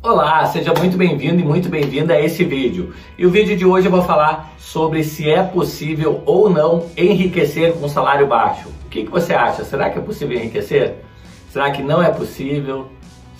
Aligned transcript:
Olá, 0.00 0.46
seja 0.46 0.72
muito 0.78 0.96
bem-vindo 0.96 1.40
e 1.40 1.44
muito 1.44 1.68
bem-vinda 1.68 2.14
a 2.14 2.20
esse 2.20 2.44
vídeo. 2.44 2.94
E 3.18 3.26
o 3.26 3.30
vídeo 3.30 3.56
de 3.56 3.66
hoje 3.66 3.88
eu 3.88 3.90
vou 3.90 4.02
falar 4.02 4.52
sobre 4.56 5.02
se 5.02 5.28
é 5.28 5.42
possível 5.42 6.22
ou 6.24 6.48
não 6.48 6.86
enriquecer 6.96 7.72
com 7.72 7.88
salário 7.88 8.24
baixo. 8.28 8.68
O 8.86 8.88
que, 8.88 9.02
que 9.02 9.10
você 9.10 9.34
acha? 9.34 9.64
Será 9.64 9.90
que 9.90 9.98
é 9.98 10.00
possível 10.00 10.38
enriquecer? 10.38 11.02
Será 11.50 11.72
que 11.72 11.82
não 11.82 12.00
é 12.00 12.12
possível? 12.12 12.86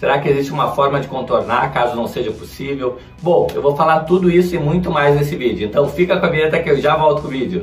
Será 0.01 0.19
que 0.19 0.29
existe 0.29 0.53
uma 0.53 0.73
forma 0.73 0.99
de 0.99 1.07
contornar 1.07 1.73
caso 1.73 1.95
não 1.95 2.09
seja 2.09 2.33
possível? 2.33 2.99
Bom, 3.23 3.47
eu 3.55 3.63
vou 3.63 3.77
falar 3.77 4.01
tudo 4.01 4.29
isso 4.29 4.57
e 4.57 4.59
muito 4.59 4.91
mais 4.91 5.15
nesse 5.15 5.37
vídeo. 5.37 5.65
Então 5.65 5.89
fica 5.89 6.19
com 6.19 6.27
a 6.27 6.29
vinheta 6.29 6.59
que 6.59 6.71
eu 6.71 6.81
já 6.81 6.97
volto 6.97 7.23
com 7.23 7.29
o 7.29 7.31
vídeo. 7.31 7.63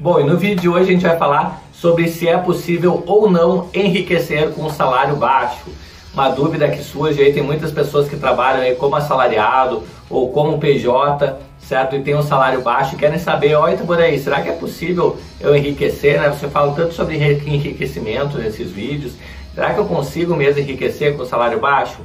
Bom, 0.00 0.18
e 0.18 0.24
no 0.24 0.38
vídeo 0.38 0.56
de 0.56 0.68
hoje 0.68 0.88
a 0.88 0.92
gente 0.94 1.06
vai 1.06 1.18
falar 1.18 1.69
sobre 1.80 2.08
se 2.08 2.28
é 2.28 2.36
possível 2.36 3.02
ou 3.06 3.30
não 3.30 3.70
enriquecer 3.72 4.50
com 4.50 4.64
um 4.64 4.70
salário 4.70 5.16
baixo. 5.16 5.64
Uma 6.12 6.28
dúvida 6.28 6.68
que 6.68 6.82
surge 6.82 7.22
aí, 7.22 7.32
tem 7.32 7.42
muitas 7.42 7.72
pessoas 7.72 8.06
que 8.06 8.16
trabalham 8.16 8.60
aí 8.60 8.74
como 8.74 8.96
assalariado 8.96 9.82
ou 10.10 10.30
como 10.30 10.58
PJ, 10.58 11.38
certo? 11.58 11.96
E 11.96 12.02
tem 12.02 12.14
um 12.14 12.22
salário 12.22 12.60
baixo 12.60 12.94
e 12.94 12.98
querem 12.98 13.18
saber, 13.18 13.54
olha 13.54 13.78
por 13.78 13.98
aí, 13.98 14.18
será 14.18 14.42
que 14.42 14.50
é 14.50 14.52
possível 14.52 15.16
eu 15.40 15.56
enriquecer, 15.56 16.20
né? 16.20 16.28
Você 16.28 16.48
fala 16.48 16.74
tanto 16.74 16.92
sobre 16.92 17.16
enriquecimento 17.16 18.36
nesses 18.36 18.70
vídeos, 18.70 19.14
será 19.54 19.72
que 19.72 19.80
eu 19.80 19.86
consigo 19.86 20.36
mesmo 20.36 20.60
enriquecer 20.60 21.16
com 21.16 21.24
salário 21.24 21.60
baixo? 21.60 22.00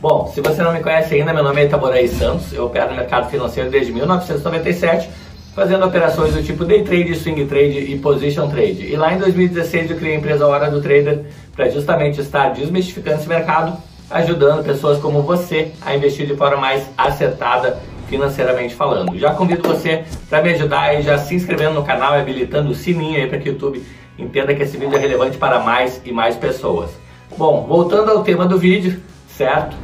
Bom, 0.00 0.30
se 0.32 0.40
você 0.40 0.62
não 0.62 0.72
me 0.72 0.80
conhece 0.80 1.14
ainda, 1.14 1.32
meu 1.32 1.42
nome 1.42 1.62
é 1.62 1.64
Itaboraí 1.64 2.06
Santos, 2.06 2.52
eu 2.52 2.66
opero 2.66 2.90
no 2.90 2.96
mercado 2.96 3.28
financeiro 3.28 3.70
desde 3.70 3.92
1997, 3.92 5.08
fazendo 5.56 5.86
operações 5.86 6.34
do 6.34 6.42
tipo 6.42 6.66
day 6.66 6.84
trade, 6.84 7.14
swing 7.14 7.46
trade 7.46 7.78
e 7.78 7.98
position 7.98 8.46
trade. 8.46 8.92
E 8.92 8.94
lá 8.94 9.14
em 9.14 9.18
2016 9.18 9.90
eu 9.90 9.96
criei 9.96 10.14
a 10.14 10.18
empresa 10.18 10.46
Hora 10.46 10.70
do 10.70 10.82
Trader 10.82 11.24
para 11.54 11.70
justamente 11.70 12.20
estar 12.20 12.50
desmistificando 12.50 13.16
esse 13.16 13.26
mercado, 13.26 13.74
ajudando 14.10 14.62
pessoas 14.62 14.98
como 14.98 15.22
você 15.22 15.72
a 15.80 15.96
investir 15.96 16.26
de 16.26 16.36
forma 16.36 16.58
mais 16.58 16.86
acertada 16.98 17.78
financeiramente 18.06 18.74
falando. 18.74 19.18
Já 19.18 19.32
convido 19.32 19.66
você 19.66 20.04
para 20.28 20.42
me 20.42 20.50
ajudar 20.50 20.94
e 20.94 21.02
já 21.02 21.16
se 21.16 21.34
inscrevendo 21.34 21.72
no 21.72 21.84
canal 21.84 22.14
e 22.14 22.20
habilitando 22.20 22.70
o 22.70 22.74
sininho 22.74 23.16
aí 23.16 23.26
para 23.26 23.38
que 23.38 23.48
o 23.48 23.52
YouTube 23.52 23.82
entenda 24.18 24.54
que 24.54 24.62
esse 24.62 24.76
vídeo 24.76 24.94
é 24.94 25.00
relevante 25.00 25.38
para 25.38 25.58
mais 25.60 26.02
e 26.04 26.12
mais 26.12 26.36
pessoas. 26.36 26.90
Bom, 27.34 27.64
voltando 27.66 28.10
ao 28.10 28.22
tema 28.22 28.44
do 28.44 28.58
vídeo, 28.58 29.00
certo? 29.26 29.74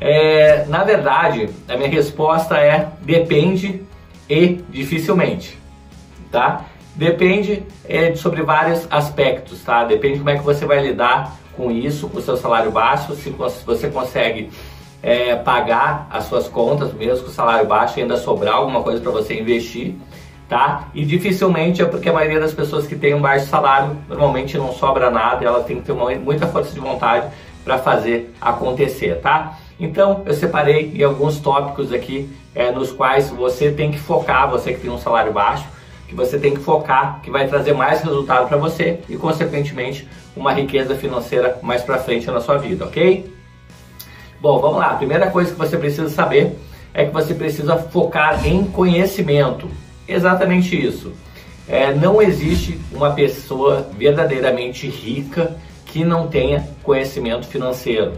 É, 0.00 0.64
na 0.68 0.84
verdade, 0.84 1.50
a 1.68 1.76
minha 1.76 1.90
resposta 1.90 2.56
é 2.56 2.88
depende 3.02 3.86
e 4.28 4.60
dificilmente, 4.70 5.58
tá? 6.30 6.64
Depende 6.94 7.62
é, 7.88 8.14
sobre 8.14 8.42
vários 8.42 8.86
aspectos, 8.90 9.62
tá? 9.62 9.84
Depende 9.84 10.18
como 10.18 10.30
é 10.30 10.36
que 10.36 10.44
você 10.44 10.66
vai 10.66 10.82
lidar 10.82 11.36
com 11.56 11.70
isso, 11.70 12.08
com 12.08 12.18
o 12.18 12.22
seu 12.22 12.36
salário 12.36 12.70
baixo, 12.70 13.14
se 13.14 13.30
você 13.30 13.88
consegue 13.88 14.50
é, 15.02 15.36
pagar 15.36 16.08
as 16.10 16.24
suas 16.24 16.48
contas 16.48 16.92
mesmo 16.92 17.24
com 17.24 17.30
o 17.30 17.34
salário 17.34 17.66
baixo 17.66 17.98
e 17.98 18.02
ainda 18.02 18.16
sobrar 18.16 18.54
alguma 18.54 18.82
coisa 18.82 19.00
para 19.00 19.10
você 19.10 19.38
investir, 19.38 19.94
tá? 20.48 20.88
E 20.94 21.04
dificilmente 21.04 21.82
é 21.82 21.84
porque 21.84 22.08
a 22.08 22.12
maioria 22.12 22.40
das 22.40 22.52
pessoas 22.52 22.86
que 22.86 22.96
tem 22.96 23.14
um 23.14 23.20
baixo 23.20 23.46
salário 23.46 23.96
normalmente 24.08 24.56
não 24.56 24.72
sobra 24.72 25.10
nada, 25.10 25.44
ela 25.44 25.62
tem 25.62 25.78
que 25.78 25.82
ter 25.82 25.92
uma, 25.92 26.10
muita 26.16 26.46
força 26.46 26.72
de 26.72 26.80
vontade 26.80 27.28
para 27.64 27.78
fazer 27.78 28.34
acontecer, 28.40 29.20
tá? 29.20 29.58
Então 29.78 30.22
eu 30.26 30.34
separei 30.34 30.92
em 30.94 31.02
alguns 31.02 31.38
tópicos 31.38 31.92
aqui 31.92 32.28
é, 32.54 32.72
nos 32.72 32.90
quais 32.90 33.30
você 33.30 33.70
tem 33.70 33.90
que 33.90 33.98
focar, 33.98 34.50
você 34.50 34.72
que 34.72 34.80
tem 34.80 34.90
um 34.90 34.98
salário 34.98 35.32
baixo, 35.32 35.66
que 36.08 36.14
você 36.14 36.38
tem 36.38 36.54
que 36.54 36.60
focar, 36.60 37.20
que 37.22 37.30
vai 37.30 37.46
trazer 37.46 37.74
mais 37.74 38.00
resultado 38.00 38.48
para 38.48 38.56
você 38.56 38.98
e 39.08 39.16
consequentemente 39.16 40.08
uma 40.34 40.52
riqueza 40.52 40.94
financeira 40.94 41.58
mais 41.62 41.82
para 41.82 41.98
frente 41.98 42.26
na 42.26 42.40
sua 42.40 42.56
vida, 42.56 42.84
ok? 42.84 43.32
Bom, 44.40 44.58
vamos 44.60 44.78
lá. 44.78 44.92
A 44.92 44.96
primeira 44.96 45.30
coisa 45.30 45.52
que 45.52 45.58
você 45.58 45.76
precisa 45.76 46.08
saber 46.08 46.56
é 46.94 47.04
que 47.04 47.12
você 47.12 47.34
precisa 47.34 47.76
focar 47.76 48.46
em 48.46 48.64
conhecimento. 48.64 49.68
Exatamente 50.06 50.74
isso. 50.80 51.12
É, 51.68 51.92
não 51.92 52.22
existe 52.22 52.80
uma 52.90 53.12
pessoa 53.12 53.86
verdadeiramente 53.96 54.88
rica 54.88 55.56
que 55.84 56.04
não 56.04 56.26
tenha 56.26 56.66
conhecimento 56.82 57.46
financeiro. 57.46 58.12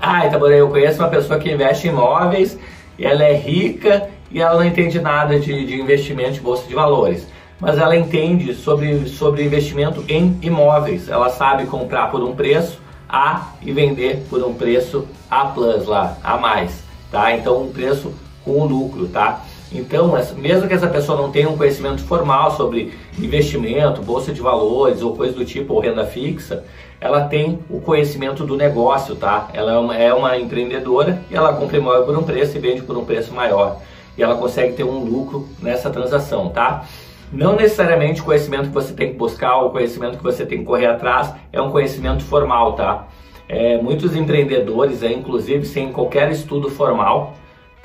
Ah, 0.00 0.26
então 0.26 0.46
eu 0.48 0.68
conheço 0.68 0.98
uma 0.98 1.08
pessoa 1.08 1.38
que 1.38 1.50
investe 1.50 1.88
em 1.88 1.90
imóveis 1.90 2.58
e 2.98 3.04
ela 3.04 3.24
é 3.24 3.34
rica 3.34 4.08
e 4.30 4.40
ela 4.40 4.56
não 4.56 4.64
entende 4.64 5.00
nada 5.00 5.38
de, 5.38 5.66
de 5.66 5.80
investimento 5.80 6.32
de 6.32 6.40
bolsa 6.40 6.66
de 6.66 6.74
valores. 6.74 7.26
Mas 7.58 7.78
ela 7.78 7.96
entende 7.96 8.54
sobre, 8.54 9.08
sobre 9.08 9.44
investimento 9.44 10.04
em 10.08 10.38
imóveis. 10.42 11.08
Ela 11.08 11.30
sabe 11.30 11.66
comprar 11.66 12.10
por 12.10 12.22
um 12.22 12.34
preço 12.34 12.80
A 13.08 13.52
e 13.62 13.72
vender 13.72 14.26
por 14.28 14.42
um 14.42 14.52
preço 14.52 15.06
A 15.30 15.46
plus 15.46 15.86
lá, 15.86 16.18
A 16.22 16.36
mais, 16.36 16.82
tá? 17.10 17.32
Então 17.32 17.62
um 17.62 17.72
preço 17.72 18.12
com 18.44 18.64
lucro, 18.64 19.08
tá? 19.08 19.40
Então, 19.72 20.12
mesmo 20.36 20.68
que 20.68 20.74
essa 20.74 20.86
pessoa 20.86 21.20
não 21.20 21.30
tenha 21.30 21.48
um 21.48 21.56
conhecimento 21.56 22.02
formal 22.04 22.52
sobre 22.52 22.92
investimento, 23.18 24.00
bolsa 24.00 24.32
de 24.32 24.40
valores 24.40 25.02
ou 25.02 25.16
coisa 25.16 25.34
do 25.34 25.44
tipo, 25.44 25.74
ou 25.74 25.80
renda 25.80 26.06
fixa, 26.06 26.64
ela 27.00 27.24
tem 27.24 27.58
o 27.68 27.80
conhecimento 27.80 28.44
do 28.44 28.56
negócio, 28.56 29.16
tá? 29.16 29.48
Ela 29.52 29.72
é 29.72 29.76
uma, 29.76 29.96
é 29.96 30.14
uma 30.14 30.38
empreendedora 30.38 31.20
e 31.30 31.34
ela 31.34 31.52
compra 31.52 31.76
imóvel 31.76 32.04
por 32.04 32.16
um 32.16 32.22
preço 32.22 32.56
e 32.56 32.60
vende 32.60 32.82
por 32.82 32.96
um 32.96 33.04
preço 33.04 33.34
maior. 33.34 33.78
E 34.16 34.22
ela 34.22 34.36
consegue 34.36 34.72
ter 34.74 34.84
um 34.84 34.98
lucro 34.98 35.48
nessa 35.60 35.90
transação, 35.90 36.48
tá? 36.48 36.84
Não 37.32 37.56
necessariamente 37.56 38.20
o 38.20 38.24
conhecimento 38.24 38.68
que 38.68 38.74
você 38.74 38.94
tem 38.94 39.10
que 39.10 39.16
buscar, 39.16 39.58
o 39.58 39.70
conhecimento 39.70 40.16
que 40.16 40.22
você 40.22 40.46
tem 40.46 40.58
que 40.58 40.64
correr 40.64 40.86
atrás 40.86 41.34
é 41.52 41.60
um 41.60 41.70
conhecimento 41.70 42.24
formal, 42.24 42.74
tá? 42.74 43.08
É, 43.48 43.80
muitos 43.80 44.16
empreendedores, 44.16 45.02
é, 45.02 45.12
inclusive 45.12 45.66
sem 45.66 45.92
qualquer 45.92 46.30
estudo 46.30 46.70
formal, 46.70 47.34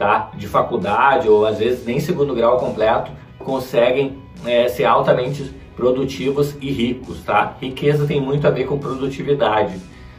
tá? 0.02 0.32
de 0.34 0.48
faculdade 0.48 1.30
ou 1.30 1.46
às 1.46 1.60
vezes 1.60 1.86
nem 1.86 2.00
segundo 2.00 2.34
grau 2.34 2.58
completo, 2.58 3.12
conseguem 3.38 4.18
é, 4.44 4.68
ser 4.68 4.86
altamente 4.86 5.54
produtivos 5.76 6.56
e 6.60 6.72
ricos. 6.72 7.20
Tá? 7.20 7.56
Riqueza 7.62 8.08
tem 8.08 8.20
muito 8.20 8.48
a 8.48 8.50
ver 8.50 8.64
com 8.64 8.80
produtividade, 8.80 9.76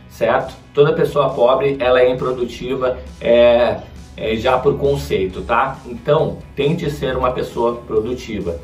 certo? 0.09 0.55
Toda 0.73 0.93
pessoa 0.93 1.31
pobre 1.31 1.77
ela 1.81 2.01
é 2.01 2.09
improdutiva 2.09 2.97
é, 3.21 3.79
é, 4.17 4.37
já 4.37 4.57
por 4.57 4.79
conceito, 4.79 5.43
tá? 5.43 5.77
Então 5.85 6.39
tente 6.55 6.89
ser 6.89 7.17
uma 7.17 7.33
pessoa 7.33 7.75
produtiva. 7.85 8.61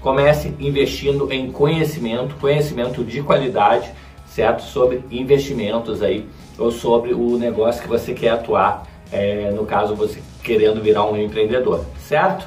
Comece 0.00 0.54
investindo 0.60 1.32
em 1.32 1.50
conhecimento, 1.50 2.36
conhecimento 2.36 3.02
de 3.02 3.22
qualidade, 3.22 3.90
certo? 4.24 4.62
Sobre 4.62 5.02
investimentos 5.10 6.00
aí 6.00 6.28
ou 6.56 6.70
sobre 6.70 7.12
o 7.12 7.36
negócio 7.36 7.82
que 7.82 7.88
você 7.88 8.14
quer 8.14 8.30
atuar 8.30 8.88
é, 9.12 9.50
no 9.50 9.66
caso 9.66 9.94
você 9.94 10.20
querendo 10.42 10.80
virar 10.82 11.04
um 11.04 11.16
empreendedor, 11.16 11.84
certo? 12.06 12.46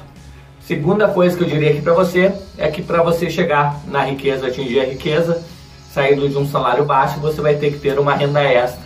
Segunda 0.60 1.08
coisa 1.08 1.36
que 1.36 1.44
eu 1.44 1.48
diria 1.48 1.70
aqui 1.70 1.82
para 1.82 1.92
você 1.92 2.32
é 2.56 2.68
que 2.68 2.82
para 2.82 3.02
você 3.02 3.28
chegar 3.28 3.80
na 3.86 4.02
riqueza, 4.04 4.46
atingir 4.46 4.80
a 4.80 4.84
riqueza, 4.84 5.44
saindo 5.92 6.28
de 6.28 6.38
um 6.38 6.46
salário 6.46 6.84
baixo, 6.84 7.20
você 7.20 7.40
vai 7.40 7.54
ter 7.56 7.70
que 7.70 7.78
ter 7.78 7.98
uma 7.98 8.14
renda 8.14 8.42
extra, 8.42 8.82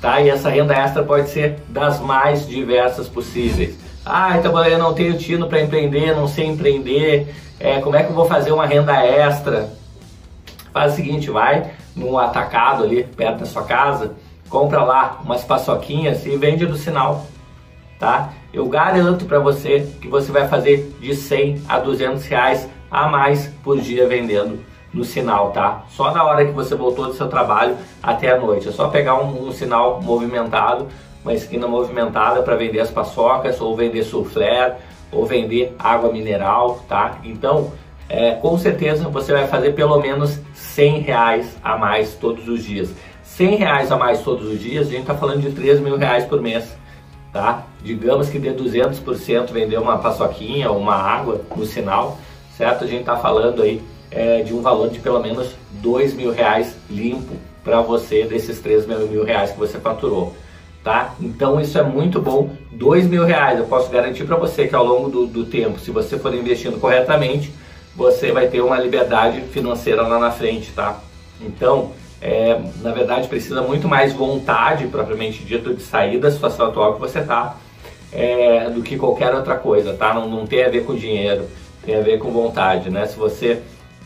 tá? 0.00 0.20
E 0.20 0.30
essa 0.30 0.48
renda 0.48 0.72
extra 0.72 1.02
pode 1.02 1.28
ser 1.30 1.58
das 1.68 2.00
mais 2.00 2.46
diversas 2.46 3.08
possíveis. 3.08 3.76
Ah, 4.06 4.36
então 4.38 4.56
eu 4.64 4.78
não 4.78 4.94
tenho 4.94 5.18
tino 5.18 5.48
para 5.48 5.60
empreender, 5.60 6.14
não 6.14 6.28
sei 6.28 6.46
empreender, 6.46 7.34
é, 7.58 7.80
como 7.80 7.96
é 7.96 8.02
que 8.02 8.10
eu 8.10 8.14
vou 8.14 8.26
fazer 8.26 8.52
uma 8.52 8.66
renda 8.66 8.94
extra? 9.04 9.70
Faz 10.72 10.92
o 10.92 10.96
seguinte, 10.96 11.30
vai 11.30 11.72
num 11.94 12.18
atacado 12.18 12.82
ali 12.84 13.04
perto 13.04 13.40
da 13.40 13.46
sua 13.46 13.64
casa, 13.64 14.12
compra 14.48 14.82
lá 14.82 15.20
umas 15.24 15.44
paçoquinhas 15.44 16.24
e 16.26 16.36
vende 16.36 16.66
no 16.66 16.76
sinal, 16.76 17.26
tá? 17.98 18.32
Eu 18.52 18.66
garanto 18.66 19.24
para 19.24 19.38
você 19.38 19.92
que 20.00 20.08
você 20.08 20.30
vai 20.30 20.46
fazer 20.46 20.96
de 21.00 21.14
100 21.14 21.62
a 21.68 21.78
200 21.78 22.24
reais 22.26 22.68
a 22.90 23.08
mais 23.08 23.48
por 23.62 23.80
dia 23.80 24.06
vendendo 24.06 24.60
no 24.92 25.04
sinal, 25.04 25.50
tá? 25.50 25.82
Só 25.88 26.12
na 26.12 26.22
hora 26.22 26.44
que 26.44 26.52
você 26.52 26.74
voltou 26.76 27.06
do 27.06 27.14
seu 27.14 27.28
trabalho 27.28 27.76
até 28.00 28.30
a 28.30 28.38
noite. 28.38 28.68
É 28.68 28.72
só 28.72 28.88
pegar 28.88 29.16
um, 29.16 29.48
um 29.48 29.52
sinal 29.52 30.00
movimentado, 30.00 30.86
uma 31.22 31.34
esquina 31.34 31.66
movimentada 31.66 32.42
para 32.42 32.54
vender 32.54 32.80
as 32.80 32.90
paçocas 32.90 33.60
ou 33.60 33.74
vender 33.74 34.04
soufflé 34.04 34.76
ou 35.10 35.26
vender 35.26 35.74
água 35.78 36.12
mineral, 36.12 36.80
tá? 36.88 37.18
Então, 37.24 37.72
é, 38.08 38.32
com 38.32 38.56
certeza 38.58 39.08
você 39.08 39.32
vai 39.32 39.48
fazer 39.48 39.72
pelo 39.72 39.98
menos 39.98 40.38
100 40.54 41.00
reais 41.00 41.56
a 41.62 41.76
mais 41.76 42.14
todos 42.14 42.46
os 42.48 42.62
dias. 42.62 42.94
100 43.36 43.56
reais 43.56 43.90
a 43.90 43.96
mais 43.96 44.20
todos 44.20 44.48
os 44.48 44.60
dias, 44.60 44.86
a 44.86 44.90
gente 44.90 45.00
está 45.00 45.14
falando 45.14 45.40
de 45.40 45.50
3 45.50 45.80
mil 45.80 45.96
reais 45.96 46.24
por 46.24 46.40
mês, 46.40 46.76
tá? 47.32 47.64
Digamos 47.82 48.28
que 48.28 48.38
dê 48.38 48.52
200% 48.52 49.50
vender 49.50 49.76
uma 49.76 49.98
paçoquinha 49.98 50.70
ou 50.70 50.78
uma 50.78 50.94
água 50.94 51.40
no 51.56 51.66
sinal, 51.66 52.16
certo? 52.56 52.84
A 52.84 52.86
gente 52.86 53.00
está 53.00 53.16
falando 53.16 53.60
aí 53.60 53.82
é, 54.08 54.42
de 54.42 54.54
um 54.54 54.62
valor 54.62 54.88
de 54.88 55.00
pelo 55.00 55.20
menos 55.20 55.52
2 55.72 56.14
mil 56.14 56.30
reais 56.30 56.76
limpo 56.88 57.34
para 57.64 57.80
você 57.80 58.24
desses 58.24 58.60
3 58.60 58.86
mil 58.86 59.24
reais 59.24 59.50
que 59.50 59.58
você 59.58 59.78
faturou, 59.80 60.32
tá? 60.84 61.14
Então 61.20 61.60
isso 61.60 61.76
é 61.76 61.82
muito 61.82 62.20
bom, 62.20 62.50
2 62.70 63.08
mil 63.08 63.24
reais, 63.24 63.58
eu 63.58 63.64
posso 63.64 63.90
garantir 63.90 64.22
para 64.24 64.36
você 64.36 64.68
que 64.68 64.76
ao 64.76 64.84
longo 64.84 65.08
do, 65.08 65.26
do 65.26 65.44
tempo, 65.44 65.80
se 65.80 65.90
você 65.90 66.16
for 66.16 66.32
investindo 66.32 66.78
corretamente, 66.78 67.52
você 67.96 68.30
vai 68.30 68.46
ter 68.46 68.60
uma 68.60 68.78
liberdade 68.78 69.40
financeira 69.40 70.02
lá 70.02 70.20
na 70.20 70.30
frente, 70.30 70.70
tá? 70.70 71.00
Então, 71.40 71.90
é, 72.24 72.58
na 72.80 72.90
verdade, 72.90 73.28
precisa 73.28 73.60
muito 73.60 73.86
mais 73.86 74.14
vontade, 74.14 74.86
propriamente 74.86 75.44
dito, 75.44 75.74
de 75.74 75.82
sair 75.82 76.18
da 76.18 76.30
situação 76.30 76.68
atual 76.68 76.94
que 76.94 77.00
você 77.00 77.18
está, 77.18 77.56
é, 78.10 78.70
do 78.70 78.82
que 78.82 78.96
qualquer 78.96 79.34
outra 79.34 79.56
coisa, 79.56 79.92
tá? 79.92 80.14
Não, 80.14 80.26
não 80.26 80.46
tem 80.46 80.64
a 80.64 80.70
ver 80.70 80.86
com 80.86 80.94
dinheiro, 80.94 81.44
tem 81.84 81.94
a 81.94 82.00
ver 82.00 82.18
com 82.18 82.30
vontade, 82.30 82.88
né? 82.88 83.04
Se 83.04 83.18
você, 83.18 83.60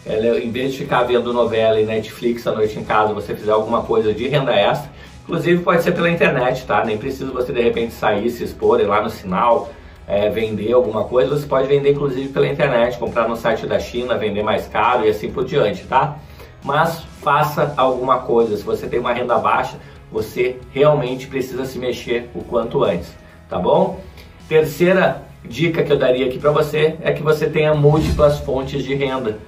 é, 0.05 0.37
em 0.41 0.50
vez 0.50 0.73
de 0.73 0.79
ficar 0.79 1.05
vendo 1.05 1.32
novela 1.32 1.81
e 1.81 1.87
Netflix 1.87 2.44
à 2.44 2.50
noite 2.50 2.76
em 2.76 2.82
casa, 2.82 3.15
você 3.15 3.37
fizer 3.37 3.53
alguma 3.53 3.82
coisa 3.82 4.12
de 4.12 4.26
renda 4.26 4.53
extra, 4.53 4.91
inclusive 5.23 5.62
pode 5.62 5.85
ser 5.85 5.93
pela 5.93 6.11
internet, 6.11 6.67
tá? 6.67 6.85
Nem 6.85 6.99
precisa 6.99 7.31
você 7.31 7.53
de 7.53 7.62
repente 7.62 7.94
sair, 7.94 8.29
se 8.31 8.43
expor, 8.43 8.81
ir 8.81 8.87
lá 8.87 9.00
no 9.00 9.11
sinal, 9.11 9.70
é, 10.09 10.29
vender 10.29 10.73
alguma 10.73 11.05
coisa, 11.05 11.37
você 11.37 11.47
pode 11.47 11.69
vender 11.69 11.93
inclusive 11.93 12.31
pela 12.31 12.49
internet, 12.49 12.99
comprar 12.99 13.29
no 13.29 13.37
site 13.37 13.65
da 13.65 13.79
China, 13.79 14.19
vender 14.19 14.43
mais 14.43 14.67
caro 14.67 15.06
e 15.06 15.09
assim 15.09 15.31
por 15.31 15.44
diante, 15.44 15.85
tá? 15.85 16.19
Mas 16.62 17.00
faça 17.22 17.72
alguma 17.76 18.20
coisa. 18.20 18.56
Se 18.56 18.62
você 18.62 18.87
tem 18.87 18.99
uma 18.99 19.12
renda 19.12 19.38
baixa, 19.38 19.76
você 20.10 20.56
realmente 20.72 21.26
precisa 21.26 21.64
se 21.64 21.78
mexer 21.78 22.31
o 22.34 22.43
quanto 22.43 22.82
antes, 22.82 23.14
tá 23.49 23.58
bom? 23.58 24.00
Terceira 24.49 25.22
dica 25.44 25.82
que 25.82 25.93
eu 25.93 25.99
daria 25.99 26.26
aqui 26.26 26.38
para 26.38 26.50
você 26.50 26.96
é 27.02 27.12
que 27.12 27.22
você 27.22 27.49
tenha 27.49 27.75
múltiplas 27.75 28.38
fontes 28.40 28.82
de 28.82 28.94
renda. 28.94 29.38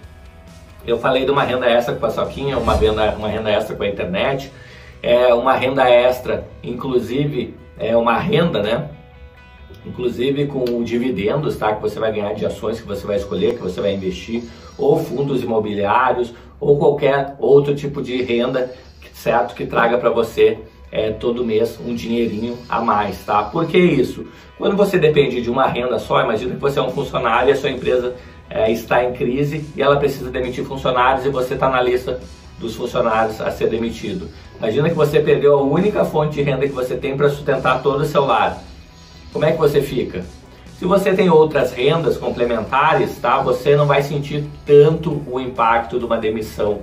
Eu 0.86 0.98
falei 0.98 1.24
de 1.24 1.30
uma 1.30 1.42
renda 1.42 1.66
extra 1.66 1.94
com 1.94 2.06
a 2.06 2.10
Soquinha, 2.10 2.58
uma 2.58 2.74
renda, 2.74 3.14
uma 3.16 3.28
renda 3.28 3.50
extra 3.50 3.76
com 3.76 3.82
a 3.82 3.88
internet, 3.88 4.50
é 5.02 5.32
uma 5.34 5.54
renda 5.54 5.88
extra, 5.88 6.46
inclusive 6.62 7.54
é 7.78 7.96
uma 7.96 8.18
renda, 8.18 8.62
né? 8.62 8.88
Inclusive 9.84 10.46
com 10.46 10.82
dividendos, 10.82 11.56
tá? 11.56 11.74
Que 11.74 11.82
você 11.82 11.98
vai 11.98 12.12
ganhar 12.12 12.34
de 12.34 12.44
ações 12.44 12.80
que 12.80 12.86
você 12.86 13.06
vai 13.06 13.16
escolher, 13.16 13.54
que 13.54 13.62
você 13.62 13.80
vai 13.80 13.94
investir, 13.94 14.44
ou 14.76 14.98
fundos 14.98 15.42
imobiliários, 15.42 16.34
ou 16.58 16.78
qualquer 16.78 17.34
outro 17.38 17.74
tipo 17.74 18.02
de 18.02 18.22
renda, 18.22 18.72
certo? 19.12 19.54
Que 19.54 19.66
traga 19.66 19.98
para 19.98 20.10
você 20.10 20.58
é, 20.92 21.10
todo 21.10 21.44
mês 21.44 21.78
um 21.84 21.94
dinheirinho 21.94 22.58
a 22.68 22.80
mais, 22.80 23.24
tá? 23.24 23.42
Por 23.44 23.66
que 23.66 23.78
isso? 23.78 24.26
Quando 24.58 24.76
você 24.76 24.98
depende 24.98 25.40
de 25.40 25.50
uma 25.50 25.66
renda 25.66 25.98
só, 25.98 26.22
imagina 26.22 26.54
que 26.54 26.60
você 26.60 26.78
é 26.78 26.82
um 26.82 26.90
funcionário 26.90 27.48
e 27.48 27.52
a 27.52 27.56
sua 27.56 27.70
empresa 27.70 28.14
é, 28.48 28.70
está 28.70 29.04
em 29.04 29.12
crise 29.12 29.64
e 29.76 29.80
ela 29.80 29.96
precisa 29.96 30.30
demitir 30.30 30.64
funcionários 30.64 31.24
e 31.24 31.30
você 31.30 31.54
está 31.54 31.68
na 31.68 31.80
lista 31.80 32.20
dos 32.58 32.74
funcionários 32.74 33.40
a 33.40 33.50
ser 33.50 33.68
demitido. 33.68 34.28
Imagina 34.58 34.90
que 34.90 34.94
você 34.94 35.20
perdeu 35.20 35.58
a 35.58 35.62
única 35.62 36.04
fonte 36.04 36.34
de 36.34 36.42
renda 36.42 36.66
que 36.66 36.74
você 36.74 36.94
tem 36.96 37.16
para 37.16 37.30
sustentar 37.30 37.82
todo 37.82 38.02
o 38.02 38.04
seu 38.04 38.26
lar. 38.26 38.62
Como 39.32 39.44
é 39.44 39.52
que 39.52 39.58
você 39.58 39.80
fica? 39.80 40.24
Se 40.76 40.84
você 40.84 41.12
tem 41.12 41.30
outras 41.30 41.72
rendas 41.72 42.16
complementares, 42.16 43.16
tá? 43.18 43.40
Você 43.42 43.76
não 43.76 43.86
vai 43.86 44.02
sentir 44.02 44.44
tanto 44.66 45.22
o 45.30 45.38
impacto 45.38 45.98
de 45.98 46.04
uma 46.04 46.18
demissão, 46.18 46.80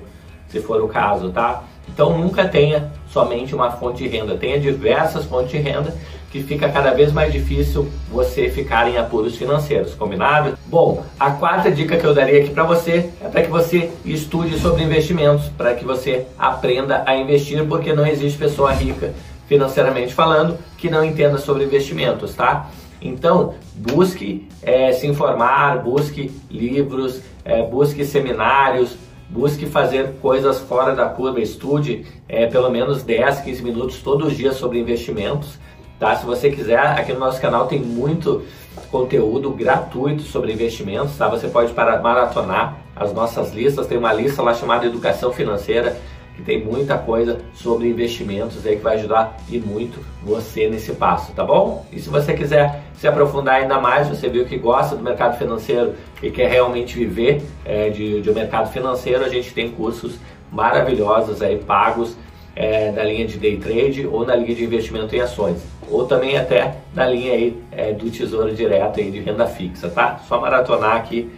se 0.47 0.61
for 0.61 0.81
o 0.81 0.87
caso, 0.87 1.29
tá? 1.29 1.63
Então 1.89 2.17
nunca 2.17 2.47
tenha 2.47 2.91
somente 3.11 3.53
uma 3.53 3.71
fonte 3.71 4.03
de 4.03 4.07
renda, 4.07 4.35
tenha 4.35 4.59
diversas 4.59 5.25
fontes 5.25 5.51
de 5.51 5.57
renda 5.57 5.93
que 6.31 6.43
fica 6.43 6.69
cada 6.69 6.93
vez 6.93 7.11
mais 7.11 7.33
difícil 7.33 7.89
você 8.09 8.49
ficar 8.49 8.89
em 8.89 8.97
apuros 8.97 9.35
financeiros, 9.35 9.93
combinado? 9.93 10.57
Bom, 10.67 11.03
a 11.19 11.31
quarta 11.31 11.71
dica 11.71 11.97
que 11.97 12.05
eu 12.05 12.13
daria 12.13 12.41
aqui 12.41 12.51
para 12.51 12.63
você 12.63 13.09
é 13.21 13.27
para 13.27 13.41
que 13.41 13.49
você 13.49 13.89
estude 14.05 14.59
sobre 14.59 14.83
investimentos, 14.83 15.47
para 15.57 15.73
que 15.73 15.83
você 15.83 16.27
aprenda 16.37 17.03
a 17.05 17.15
investir, 17.15 17.65
porque 17.65 17.93
não 17.93 18.05
existe 18.05 18.37
pessoa 18.37 18.71
rica 18.71 19.13
financeiramente 19.47 20.13
falando 20.13 20.57
que 20.77 20.89
não 20.89 21.03
entenda 21.03 21.37
sobre 21.37 21.63
investimentos, 21.63 22.35
tá? 22.35 22.69
Então, 23.01 23.55
busque 23.75 24.47
é, 24.61 24.91
se 24.91 25.07
informar, 25.07 25.83
busque 25.83 26.31
livros, 26.49 27.21
é, 27.45 27.63
busque 27.63 28.03
seminários, 28.03 28.97
busque 29.29 29.65
fazer 29.65 30.13
coisas 30.21 30.59
fora 30.59 30.95
da 30.95 31.05
curva, 31.05 31.39
estude 31.39 32.05
é, 32.27 32.47
pelo 32.47 32.69
menos 32.69 33.03
10, 33.03 33.41
15 33.41 33.63
minutos 33.63 34.01
todos 34.01 34.27
os 34.27 34.37
dias 34.37 34.55
sobre 34.55 34.79
investimentos. 34.79 35.59
Tá? 35.99 36.15
Se 36.15 36.25
você 36.25 36.49
quiser, 36.49 36.79
aqui 36.79 37.13
no 37.13 37.19
nosso 37.19 37.39
canal 37.41 37.67
tem 37.67 37.79
muito 37.79 38.43
conteúdo 38.91 39.51
gratuito 39.51 40.23
sobre 40.23 40.53
investimentos. 40.53 41.15
Tá? 41.17 41.27
Você 41.27 41.47
pode 41.47 41.73
maratonar 41.73 42.77
as 42.95 43.13
nossas 43.13 43.53
listas, 43.53 43.87
tem 43.87 43.97
uma 43.97 44.13
lista 44.13 44.41
lá 44.41 44.53
chamada 44.53 44.85
Educação 44.85 45.31
Financeira 45.31 45.97
que 46.37 46.43
tem 46.43 46.63
muita 46.63 46.97
coisa 46.97 47.41
sobre 47.53 47.89
investimentos 47.89 48.65
aí 48.65 48.77
que 48.77 48.83
vai 48.83 48.95
ajudar 48.95 49.35
e 49.49 49.59
muito 49.59 49.99
você 50.23 50.69
nesse 50.69 50.93
passo, 50.93 51.33
tá 51.33 51.43
bom? 51.43 51.85
E 51.91 51.99
se 51.99 52.09
você 52.09 52.33
quiser 52.33 52.83
se 52.95 53.07
aprofundar 53.07 53.55
ainda 53.55 53.79
mais, 53.81 54.07
você 54.07 54.29
viu 54.29 54.45
que 54.45 54.57
gosta 54.57 54.95
do 54.95 55.03
mercado 55.03 55.37
financeiro 55.37 55.95
e 56.21 56.29
quer 56.29 56.49
realmente 56.49 56.97
viver 56.97 57.41
é, 57.65 57.89
de, 57.89 58.21
de 58.21 58.29
um 58.29 58.33
mercado 58.33 58.71
financeiro, 58.71 59.25
a 59.25 59.29
gente 59.29 59.51
tem 59.53 59.71
cursos 59.71 60.17
maravilhosos 60.51 61.41
aí 61.41 61.57
pagos 61.57 62.15
é, 62.55 62.91
na 62.91 63.03
linha 63.03 63.25
de 63.25 63.37
day 63.37 63.57
trade 63.57 64.07
ou 64.07 64.25
na 64.25 64.35
linha 64.35 64.55
de 64.55 64.63
investimento 64.63 65.15
em 65.15 65.19
ações 65.19 65.61
ou 65.89 66.05
também 66.05 66.37
até 66.37 66.77
na 66.93 67.07
linha 67.07 67.33
aí 67.33 67.57
é, 67.71 67.93
do 67.93 68.09
tesouro 68.09 68.53
direto 68.53 68.99
aí 68.99 69.09
de 69.09 69.19
renda 69.19 69.47
fixa, 69.47 69.89
tá? 69.89 70.19
Só 70.27 70.39
maratonar 70.39 70.97
aqui 70.97 71.31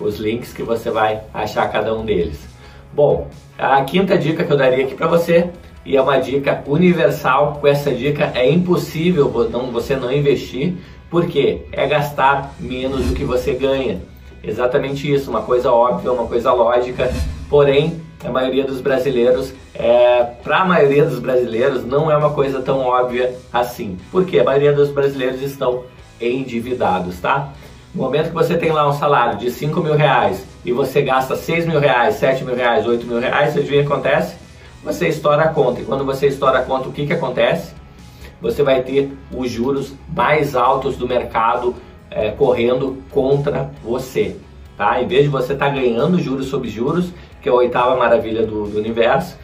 os 0.00 0.18
links 0.18 0.52
que 0.52 0.62
você 0.62 0.90
vai 0.90 1.22
achar 1.32 1.70
cada 1.70 1.94
um 1.94 2.04
deles. 2.04 2.40
Bom, 2.92 3.28
a 3.58 3.82
quinta 3.84 4.16
dica 4.16 4.44
que 4.44 4.52
eu 4.52 4.56
daria 4.56 4.84
aqui 4.84 4.94
para 4.94 5.06
você, 5.06 5.50
e 5.84 5.96
é 5.96 6.02
uma 6.02 6.18
dica 6.18 6.62
universal, 6.66 7.58
com 7.60 7.66
essa 7.66 7.90
dica 7.90 8.32
é 8.34 8.48
impossível 8.50 9.28
você 9.72 9.96
não 9.96 10.12
investir, 10.12 10.74
porque 11.10 11.62
é 11.72 11.86
gastar 11.86 12.54
menos 12.58 13.06
do 13.06 13.14
que 13.14 13.24
você 13.24 13.52
ganha. 13.52 14.00
Exatamente 14.42 15.12
isso, 15.12 15.30
uma 15.30 15.42
coisa 15.42 15.70
óbvia, 15.70 16.12
uma 16.12 16.26
coisa 16.26 16.52
lógica, 16.52 17.12
porém 17.48 18.00
a 18.24 18.30
maioria 18.30 18.64
dos 18.64 18.80
brasileiros, 18.80 19.52
é, 19.74 20.22
para 20.42 20.60
a 20.60 20.64
maioria 20.64 21.04
dos 21.04 21.18
brasileiros, 21.18 21.84
não 21.84 22.10
é 22.10 22.16
uma 22.16 22.30
coisa 22.30 22.60
tão 22.60 22.80
óbvia 22.80 23.36
assim. 23.52 23.98
Porque 24.10 24.38
a 24.38 24.44
maioria 24.44 24.72
dos 24.72 24.90
brasileiros 24.90 25.42
estão 25.42 25.84
endividados, 26.20 27.18
tá? 27.20 27.52
No 27.94 28.04
momento 28.04 28.28
que 28.28 28.34
você 28.34 28.56
tem 28.56 28.72
lá 28.72 28.88
um 28.88 28.92
salário 28.94 29.38
de 29.38 29.50
5 29.50 29.78
mil 29.82 29.94
reais 29.94 30.46
e 30.64 30.72
você 30.72 31.02
gasta 31.02 31.36
6 31.36 31.66
mil 31.66 31.78
reais, 31.78 32.14
7 32.14 32.42
mil 32.42 32.54
reais, 32.54 32.86
8 32.86 33.06
mil 33.06 33.20
reais, 33.20 33.52
você 33.52 33.58
adivinha 33.58 33.82
o 33.82 33.86
que 33.86 33.92
acontece? 33.92 34.36
Você 34.82 35.08
estoura 35.08 35.42
a 35.42 35.48
conta. 35.48 35.82
E 35.82 35.84
quando 35.84 36.02
você 36.02 36.26
estoura 36.26 36.60
a 36.60 36.62
conta, 36.62 36.88
o 36.88 36.92
que, 36.92 37.06
que 37.06 37.12
acontece? 37.12 37.74
Você 38.40 38.62
vai 38.62 38.80
ter 38.80 39.12
os 39.30 39.50
juros 39.50 39.92
mais 40.08 40.56
altos 40.56 40.96
do 40.96 41.06
mercado 41.06 41.74
é, 42.10 42.30
correndo 42.30 43.02
contra 43.10 43.70
você. 43.84 44.36
Tá? 44.74 45.02
Em 45.02 45.06
vez 45.06 45.24
de 45.24 45.28
você 45.28 45.52
estar 45.52 45.66
tá 45.66 45.74
ganhando 45.74 46.18
juros 46.18 46.46
sobre 46.46 46.70
juros, 46.70 47.12
que 47.42 47.48
é 47.48 47.52
a 47.52 47.54
oitava 47.54 47.94
maravilha 47.94 48.46
do, 48.46 48.66
do 48.66 48.78
universo, 48.78 49.36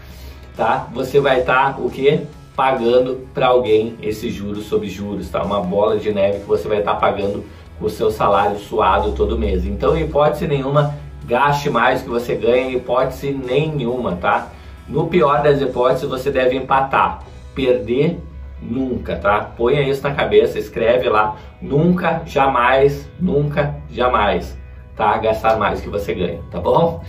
tá? 0.57 0.89
você 0.95 1.21
vai 1.21 1.41
estar 1.41 1.75
tá, 1.75 1.81
o 1.83 1.91
que? 1.91 2.23
Pagando 2.57 3.29
para 3.35 3.49
alguém 3.49 3.95
esses 4.03 4.33
juros 4.33 4.65
sobre 4.65 4.89
juros. 4.89 5.29
Tá? 5.29 5.43
Uma 5.45 5.61
bola 5.61 5.99
de 5.99 6.11
neve 6.11 6.41
que 6.41 6.47
você 6.47 6.67
vai 6.67 6.79
estar 6.79 6.95
tá 6.95 6.99
pagando 6.99 7.45
o 7.81 7.89
seu 7.89 8.11
salário 8.11 8.59
suado 8.59 9.13
todo 9.13 9.39
mês. 9.39 9.65
Então, 9.65 9.97
em 9.97 10.05
hipótese 10.05 10.47
nenhuma, 10.47 10.95
gaste 11.25 11.71
mais 11.71 12.03
que 12.03 12.09
você 12.09 12.35
ganha, 12.35 12.71
hipótese 12.71 13.31
nenhuma, 13.31 14.17
tá? 14.17 14.49
No 14.89 15.07
pior 15.07 15.43
das 15.43 15.61
hipóteses, 15.61 16.09
você 16.09 16.31
deve 16.31 16.57
empatar. 16.57 17.23
Perder 17.55 18.19
nunca, 18.61 19.17
tá? 19.17 19.41
Ponha 19.41 19.83
isso 19.83 20.03
na 20.03 20.15
cabeça, 20.15 20.59
escreve 20.59 21.09
lá. 21.09 21.37
Nunca, 21.61 22.23
jamais, 22.27 23.09
nunca, 23.21 23.75
jamais, 23.91 24.57
tá? 24.97 25.17
Gastar 25.19 25.59
mais 25.59 25.81
que 25.81 25.89
você 25.89 26.15
ganha, 26.15 26.41
tá 26.51 26.61
bom? 26.61 27.03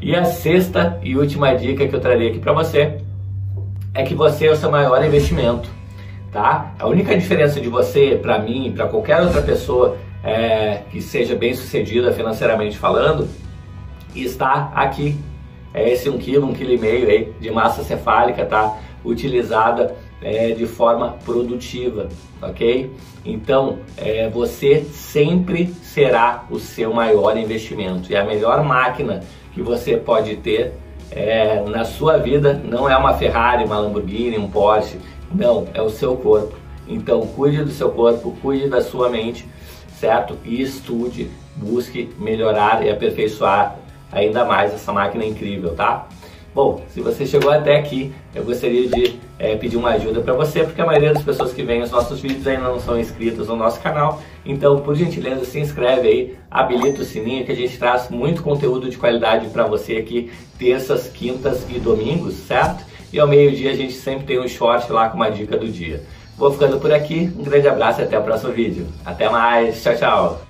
E 0.00 0.14
a 0.14 0.24
sexta 0.24 0.98
e 1.02 1.16
última 1.16 1.54
dica 1.54 1.86
que 1.86 1.94
eu 1.94 2.00
traria 2.00 2.30
aqui 2.30 2.38
para 2.38 2.52
você 2.52 2.98
é 3.94 4.02
que 4.02 4.14
você 4.14 4.46
é 4.46 4.52
o 4.52 4.56
seu 4.56 4.70
maior 4.70 5.02
investimento, 5.04 5.68
tá? 6.32 6.72
A 6.78 6.86
única 6.86 7.16
diferença 7.16 7.60
de 7.60 7.68
você, 7.68 8.18
para 8.20 8.38
mim, 8.38 8.72
para 8.74 8.86
qualquer 8.88 9.22
outra 9.22 9.40
pessoa 9.40 9.96
é, 10.26 10.82
que 10.90 11.00
seja 11.00 11.36
bem 11.36 11.54
sucedida 11.54 12.12
financeiramente 12.12 12.76
falando, 12.76 13.28
está 14.14 14.72
aqui. 14.74 15.16
É 15.72 15.92
esse 15.92 16.10
1 16.10 16.14
um 16.14 16.18
quilo, 16.18 16.46
1 16.46 16.50
um 16.50 16.52
quilo 16.52 16.72
e 16.72 16.78
meio 16.78 17.08
aí 17.08 17.32
de 17.38 17.50
massa 17.50 17.84
cefálica, 17.84 18.44
tá? 18.44 18.76
Utilizada 19.04 19.94
é, 20.20 20.50
de 20.50 20.66
forma 20.66 21.16
produtiva, 21.24 22.08
ok? 22.42 22.90
Então, 23.24 23.78
é, 23.96 24.28
você 24.28 24.84
sempre 24.90 25.66
será 25.82 26.44
o 26.50 26.58
seu 26.58 26.92
maior 26.92 27.36
investimento. 27.36 28.10
E 28.10 28.16
a 28.16 28.24
melhor 28.24 28.64
máquina 28.64 29.22
que 29.52 29.62
você 29.62 29.96
pode 29.96 30.36
ter 30.36 30.72
é, 31.10 31.62
na 31.62 31.84
sua 31.84 32.16
vida 32.16 32.60
não 32.64 32.90
é 32.90 32.96
uma 32.96 33.14
Ferrari, 33.14 33.64
uma 33.64 33.78
Lamborghini, 33.78 34.38
um 34.38 34.48
Porsche. 34.48 34.98
Não, 35.32 35.68
é 35.72 35.82
o 35.82 35.90
seu 35.90 36.16
corpo. 36.16 36.54
Então, 36.88 37.20
cuide 37.20 37.62
do 37.62 37.70
seu 37.70 37.90
corpo, 37.90 38.36
cuide 38.40 38.68
da 38.68 38.80
sua 38.80 39.08
mente, 39.08 39.46
certo? 39.98 40.36
E 40.44 40.60
estude, 40.60 41.30
busque 41.56 42.10
melhorar 42.18 42.84
e 42.84 42.90
aperfeiçoar 42.90 43.76
ainda 44.12 44.44
mais 44.44 44.72
essa 44.72 44.92
máquina 44.92 45.24
incrível, 45.24 45.74
tá? 45.74 46.06
Bom, 46.54 46.82
se 46.88 47.02
você 47.02 47.26
chegou 47.26 47.50
até 47.50 47.76
aqui, 47.76 48.14
eu 48.34 48.42
gostaria 48.42 48.88
de 48.88 49.18
é, 49.38 49.54
pedir 49.56 49.76
uma 49.76 49.90
ajuda 49.90 50.22
para 50.22 50.32
você, 50.32 50.64
porque 50.64 50.80
a 50.80 50.86
maioria 50.86 51.12
das 51.12 51.22
pessoas 51.22 51.52
que 51.52 51.62
veem 51.62 51.82
os 51.82 51.90
nossos 51.90 52.18
vídeos 52.18 52.46
ainda 52.46 52.62
não 52.62 52.80
são 52.80 52.98
inscritas 52.98 53.48
no 53.48 53.56
nosso 53.56 53.78
canal. 53.80 54.22
Então, 54.42 54.80
por 54.80 54.96
gentileza, 54.96 55.44
se 55.44 55.60
inscreve 55.60 56.08
aí, 56.08 56.38
habilita 56.50 57.02
o 57.02 57.04
sininho 57.04 57.44
que 57.44 57.52
a 57.52 57.54
gente 57.54 57.76
traz 57.78 58.08
muito 58.08 58.42
conteúdo 58.42 58.88
de 58.88 58.96
qualidade 58.96 59.48
para 59.50 59.64
você 59.64 59.96
aqui, 59.96 60.30
terças, 60.58 61.08
quintas 61.08 61.66
e 61.68 61.78
domingos, 61.78 62.32
certo? 62.32 62.86
E 63.12 63.20
ao 63.20 63.28
meio-dia 63.28 63.70
a 63.70 63.76
gente 63.76 63.92
sempre 63.92 64.24
tem 64.24 64.40
um 64.40 64.48
short 64.48 64.90
lá 64.90 65.10
com 65.10 65.16
uma 65.16 65.30
dica 65.30 65.58
do 65.58 65.68
dia. 65.68 66.02
Vou 66.36 66.52
ficando 66.52 66.78
por 66.78 66.92
aqui, 66.92 67.32
um 67.38 67.42
grande 67.42 67.66
abraço 67.66 68.00
e 68.00 68.04
até 68.04 68.18
o 68.18 68.22
próximo 68.22 68.52
vídeo. 68.52 68.86
Até 69.04 69.28
mais, 69.28 69.82
tchau, 69.82 69.96
tchau! 69.96 70.45